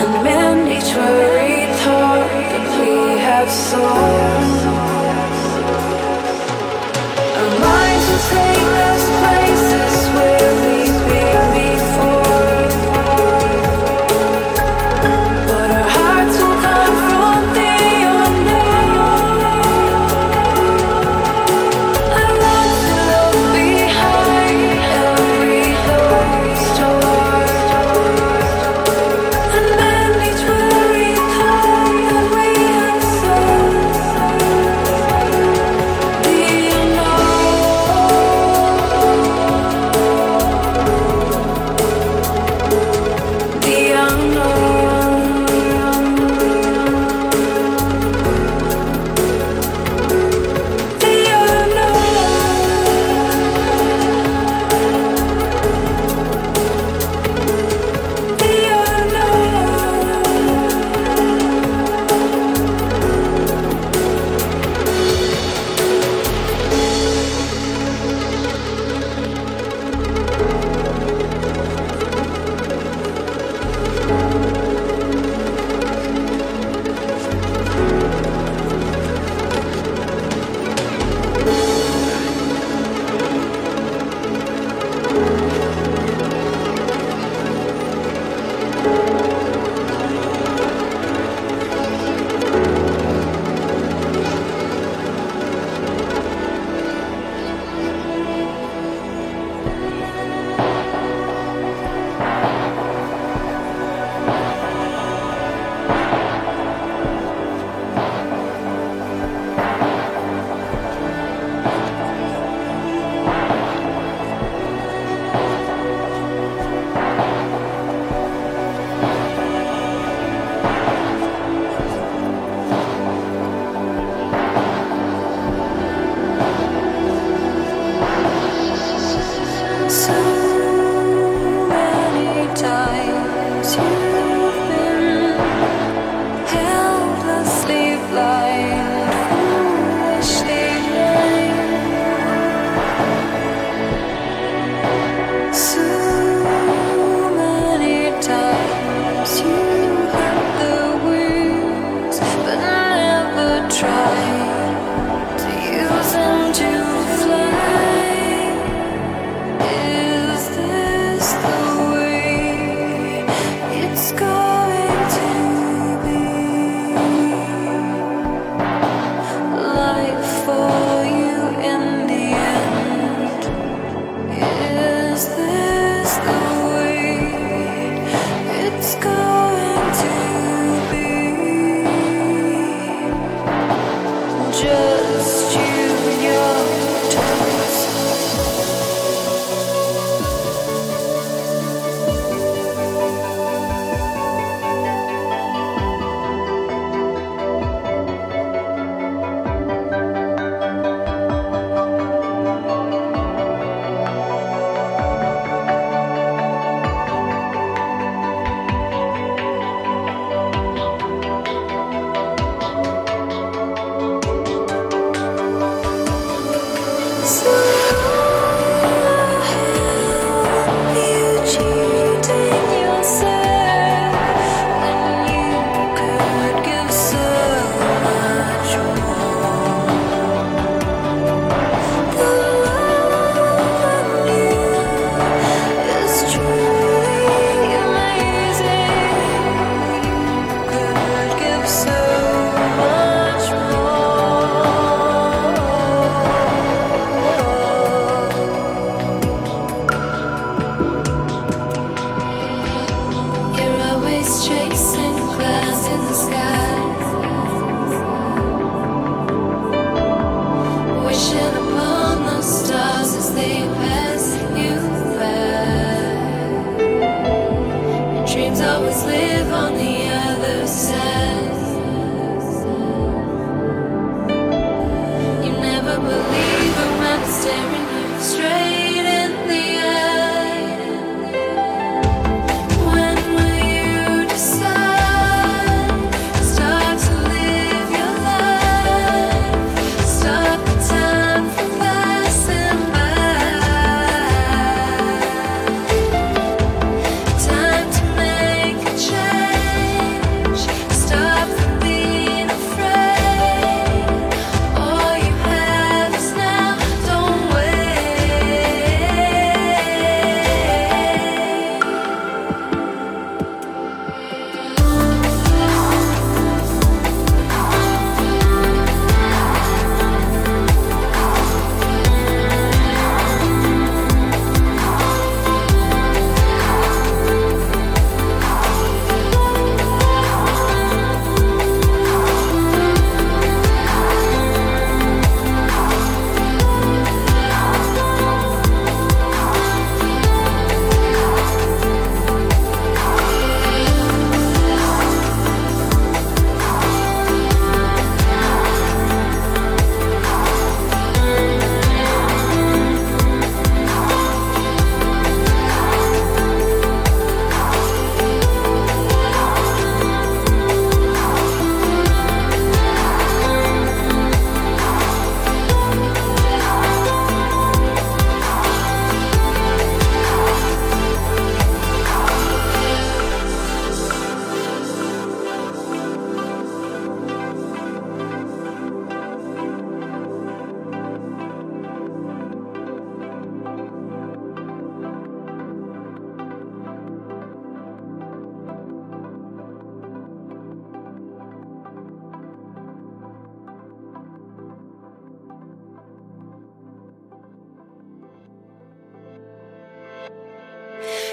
and 0.00 0.24
mend 0.24 0.68
each 0.68 0.94
worry 0.94 1.66
thought 1.82 2.26
that 2.50 2.80
we 2.80 3.18
have 3.18 3.50
souls. 3.50 4.59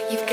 You 0.09 0.25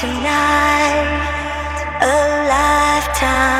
tonight, 0.00 1.80
a 2.02 2.16
lifetime. 2.48 3.55